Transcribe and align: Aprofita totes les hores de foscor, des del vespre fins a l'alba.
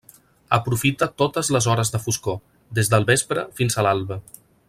Aprofita 0.55 1.07
totes 1.23 1.51
les 1.57 1.67
hores 1.73 1.93
de 1.97 2.01
foscor, 2.07 2.41
des 2.79 2.91
del 2.95 3.07
vespre 3.13 3.45
fins 3.61 3.77
a 3.83 3.87
l'alba. 3.91 4.19